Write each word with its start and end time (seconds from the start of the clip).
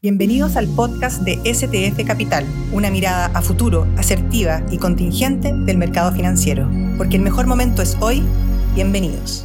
Bienvenidos 0.00 0.54
al 0.54 0.68
podcast 0.68 1.22
de 1.22 1.40
STF 1.52 2.06
Capital, 2.06 2.44
una 2.72 2.88
mirada 2.88 3.32
a 3.36 3.42
futuro, 3.42 3.84
asertiva 3.96 4.62
y 4.70 4.78
contingente 4.78 5.52
del 5.52 5.76
mercado 5.76 6.12
financiero. 6.12 6.70
Porque 6.96 7.16
el 7.16 7.22
mejor 7.22 7.48
momento 7.48 7.82
es 7.82 7.96
hoy. 8.00 8.22
Bienvenidos. 8.76 9.44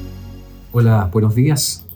Hola, 0.72 1.10
buenos 1.12 1.34
días. 1.34 1.88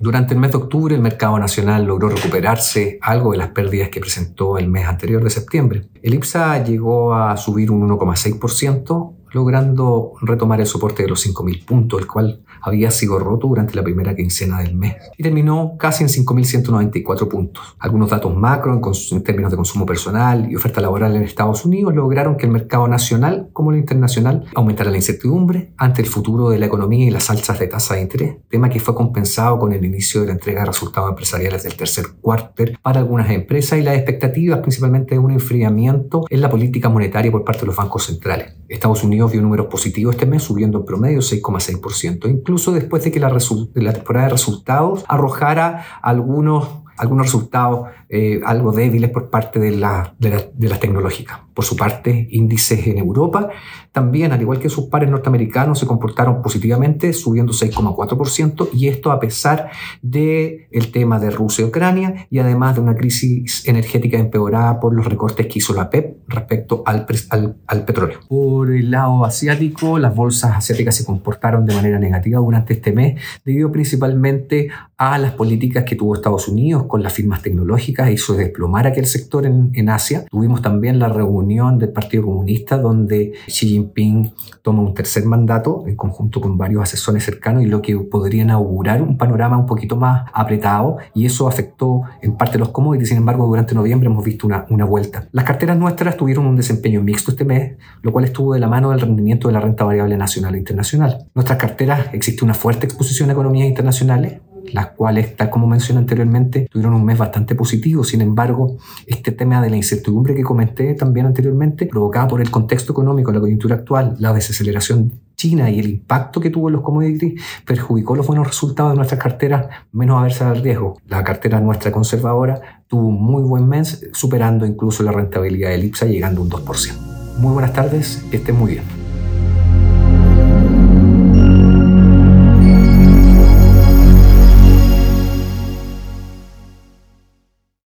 Durante 0.00 0.32
el 0.32 0.40
mes 0.40 0.52
de 0.52 0.56
octubre 0.56 0.94
el 0.94 1.02
mercado 1.02 1.38
nacional 1.38 1.84
logró 1.84 2.08
recuperarse 2.08 2.98
algo 3.02 3.32
de 3.32 3.36
las 3.36 3.48
pérdidas 3.48 3.90
que 3.90 4.00
presentó 4.00 4.56
el 4.56 4.68
mes 4.68 4.86
anterior 4.86 5.22
de 5.22 5.28
septiembre. 5.28 5.84
El 6.02 6.14
IPSA 6.14 6.64
llegó 6.64 7.14
a 7.14 7.36
subir 7.36 7.70
un 7.70 7.86
1,6%, 7.86 9.12
logrando 9.32 10.12
retomar 10.20 10.60
el 10.60 10.66
soporte 10.66 11.02
de 11.02 11.08
los 11.08 11.26
5.000 11.26 11.64
puntos, 11.64 12.00
el 12.00 12.06
cual 12.06 12.42
había 12.60 12.90
sido 12.90 13.18
roto 13.18 13.48
durante 13.48 13.74
la 13.74 13.82
primera 13.82 14.14
quincena 14.14 14.60
del 14.60 14.74
mes 14.74 14.96
y 15.16 15.22
terminó 15.22 15.76
casi 15.78 16.04
en 16.04 16.08
5.194 16.08 17.28
puntos. 17.28 17.76
Algunos 17.78 18.10
datos 18.10 18.34
macro 18.34 18.72
en, 18.72 19.22
términos 19.22 19.50
de 19.50 19.56
consumo 19.56 19.84
personal 19.84 20.50
y 20.50 20.56
oferta 20.56 20.80
laboral 20.80 21.16
en 21.16 21.22
Estados 21.22 21.64
Unidos 21.64 21.94
lograron 21.94 22.36
que 22.36 22.46
el 22.46 22.52
mercado 22.52 22.86
nacional 22.88 23.48
como 23.52 23.72
el 23.72 23.78
internacional 23.78 24.44
aumentara 24.54 24.90
la 24.90 24.96
incertidumbre 24.96 25.72
ante 25.76 26.02
el 26.02 26.08
futuro 26.08 26.50
de 26.50 26.58
la 26.58 26.66
economía 26.66 27.06
y 27.06 27.10
las 27.10 27.30
alzas 27.30 27.58
de 27.58 27.66
tasa 27.66 27.94
de 27.94 28.02
interés, 28.02 28.36
tema 28.48 28.68
que 28.68 28.80
fue 28.80 28.94
compensado 28.94 29.58
con 29.58 29.72
el 29.72 29.84
inicio 29.84 30.20
de 30.20 30.28
la 30.28 30.32
entrega 30.34 30.60
de 30.60 30.66
resultados 30.66 31.10
empresariales 31.10 31.62
del 31.62 31.76
tercer 31.76 32.04
cuarter 32.20 32.78
para 32.82 33.00
algunas 33.00 33.30
empresas 33.30 33.78
y 33.78 33.82
las 33.82 33.96
expectativas 33.96 34.60
principalmente 34.60 35.14
de 35.14 35.18
un 35.18 35.30
enfriamiento 35.30 36.24
en 36.28 36.40
la 36.40 36.50
política 36.50 36.88
monetaria 36.88 37.30
por 37.30 37.44
parte 37.44 37.60
de 37.60 37.66
los 37.66 37.76
bancos 37.76 38.04
centrales. 38.04 38.54
Estados 38.68 39.04
Unidos 39.04 39.21
vio 39.28 39.42
números 39.42 39.66
positivos 39.66 40.14
este 40.14 40.26
mes, 40.26 40.42
subiendo 40.42 40.78
en 40.78 40.84
promedio 40.84 41.20
6,6%, 41.20 42.28
incluso 42.30 42.72
después 42.72 43.04
de 43.04 43.12
que 43.12 43.20
la, 43.20 43.28
la 43.74 43.92
temporada 43.92 44.26
de 44.26 44.32
resultados 44.32 45.04
arrojara 45.08 45.84
algunos 46.02 46.81
algunos 46.96 47.26
resultados 47.26 47.88
eh, 48.08 48.40
algo 48.44 48.72
débiles 48.72 49.10
por 49.10 49.30
parte 49.30 49.58
de, 49.58 49.72
la, 49.72 50.14
de, 50.18 50.68
las 50.68 50.80
tecnológicas. 50.80 51.40
Por 51.54 51.64
su 51.64 51.76
parte, 51.76 52.28
índices 52.30 52.86
en 52.86 52.98
Europa 52.98 53.50
también, 53.92 54.32
al 54.32 54.40
igual 54.40 54.58
que 54.58 54.70
sus 54.70 54.86
pares 54.86 55.10
norteamericanos, 55.10 55.78
se 55.78 55.86
comportaron 55.86 56.40
positivamente, 56.40 57.12
subiendo 57.12 57.52
6,4%, 57.52 58.70
y 58.72 58.88
esto 58.88 59.12
a 59.12 59.20
pesar 59.20 59.70
del 60.00 60.66
el 60.70 60.90
tema 60.90 61.18
de 61.20 61.30
Rusia 61.30 61.62
y 61.62 61.68
Ucrania 61.68 62.26
y 62.30 62.38
además 62.38 62.74
de 62.74 62.80
una 62.80 62.96
crisis 62.96 63.68
energética 63.68 64.18
empeorada 64.18 64.80
por 64.80 64.94
los 64.94 65.06
recortes 65.06 65.46
que 65.46 65.58
hizo 65.58 65.74
la 65.74 65.90
PEP 65.90 66.22
respecto 66.26 66.82
al, 66.86 67.06
al, 67.28 67.56
al 67.66 67.84
petróleo. 67.84 68.20
Por 68.28 68.72
el 68.72 68.90
lado 68.90 69.26
asiático, 69.26 69.98
las 69.98 70.14
bolsas 70.14 70.56
asiáticas 70.56 70.96
se 70.96 71.04
comportaron 71.04 71.66
de 71.66 71.74
manera 71.74 71.98
negativa 71.98 72.40
durante 72.40 72.72
este 72.72 72.92
mes, 72.92 73.20
debido 73.44 73.70
principalmente 73.70 74.70
a 75.10 75.18
las 75.18 75.32
políticas 75.32 75.82
que 75.82 75.96
tuvo 75.96 76.14
Estados 76.14 76.46
Unidos 76.46 76.84
con 76.84 77.02
las 77.02 77.12
firmas 77.12 77.42
tecnológicas, 77.42 78.08
hizo 78.08 78.34
desplomar 78.34 78.86
aquel 78.86 79.06
sector 79.06 79.46
en, 79.46 79.70
en 79.74 79.88
Asia. 79.88 80.24
Tuvimos 80.30 80.62
también 80.62 81.00
la 81.00 81.08
reunión 81.08 81.76
del 81.76 81.90
Partido 81.90 82.22
Comunista 82.22 82.78
donde 82.78 83.32
Xi 83.48 83.66
Jinping 83.66 84.32
toma 84.62 84.82
un 84.82 84.94
tercer 84.94 85.24
mandato 85.24 85.84
en 85.88 85.96
conjunto 85.96 86.40
con 86.40 86.56
varios 86.56 86.84
asesores 86.84 87.24
cercanos 87.24 87.64
y 87.64 87.66
lo 87.66 87.82
que 87.82 87.98
podría 87.98 88.42
inaugurar 88.42 89.02
un 89.02 89.18
panorama 89.18 89.58
un 89.58 89.66
poquito 89.66 89.96
más 89.96 90.30
apretado 90.32 90.98
y 91.14 91.26
eso 91.26 91.48
afectó 91.48 92.02
en 92.22 92.36
parte 92.36 92.56
los 92.58 92.68
commodities. 92.68 93.08
Sin 93.08 93.18
embargo, 93.18 93.44
durante 93.46 93.74
noviembre 93.74 94.08
hemos 94.08 94.24
visto 94.24 94.46
una, 94.46 94.66
una 94.70 94.84
vuelta. 94.84 95.26
Las 95.32 95.44
carteras 95.44 95.76
nuestras 95.76 96.16
tuvieron 96.16 96.46
un 96.46 96.56
desempeño 96.56 97.02
mixto 97.02 97.32
este 97.32 97.44
mes, 97.44 97.76
lo 98.02 98.12
cual 98.12 98.24
estuvo 98.24 98.54
de 98.54 98.60
la 98.60 98.68
mano 98.68 98.90
del 98.90 99.00
rendimiento 99.00 99.48
de 99.48 99.54
la 99.54 99.60
renta 99.60 99.82
variable 99.82 100.16
nacional 100.16 100.54
e 100.54 100.58
internacional. 100.58 101.26
Nuestras 101.34 101.58
carteras 101.58 102.06
existe 102.12 102.44
una 102.44 102.54
fuerte 102.54 102.86
exposición 102.86 103.30
a 103.30 103.32
economías 103.32 103.68
internacionales, 103.68 104.40
las 104.72 104.88
cuales, 104.88 105.36
tal 105.36 105.50
como 105.50 105.66
mencioné 105.66 106.00
anteriormente, 106.00 106.68
tuvieron 106.70 106.94
un 106.94 107.04
mes 107.04 107.18
bastante 107.18 107.54
positivo. 107.54 108.04
Sin 108.04 108.20
embargo, 108.20 108.76
este 109.06 109.32
tema 109.32 109.60
de 109.60 109.70
la 109.70 109.76
incertidumbre 109.76 110.34
que 110.34 110.42
comenté 110.42 110.94
también 110.94 111.26
anteriormente, 111.26 111.86
provocada 111.86 112.28
por 112.28 112.40
el 112.40 112.50
contexto 112.50 112.92
económico, 112.92 113.32
la 113.32 113.40
coyuntura 113.40 113.76
actual, 113.76 114.16
la 114.18 114.32
desaceleración 114.32 115.12
China 115.36 115.68
y 115.70 115.80
el 115.80 115.90
impacto 115.90 116.40
que 116.40 116.50
tuvo 116.50 116.68
en 116.68 116.74
los 116.74 116.82
commodities 116.82 117.42
perjudicó 117.66 118.14
los 118.14 118.26
buenos 118.26 118.46
resultados 118.46 118.92
de 118.92 118.96
nuestras 118.96 119.20
carteras, 119.20 119.66
menos 119.90 120.20
aversa 120.20 120.50
al 120.50 120.62
riesgo. 120.62 120.98
La 121.08 121.24
cartera 121.24 121.60
nuestra 121.60 121.90
conservadora 121.90 122.84
tuvo 122.86 123.08
un 123.08 123.20
muy 123.20 123.42
buen 123.42 123.68
mes, 123.68 124.08
superando 124.12 124.64
incluso 124.66 125.02
la 125.02 125.10
rentabilidad 125.10 125.70
del 125.70 125.84
IPSA, 125.84 126.06
llegando 126.06 126.42
a 126.42 126.44
un 126.44 126.50
2%. 126.50 126.96
Muy 127.38 127.52
buenas 127.54 127.72
tardes, 127.72 128.24
que 128.30 128.36
estén 128.36 128.56
muy 128.56 128.72
bien. 128.72 129.01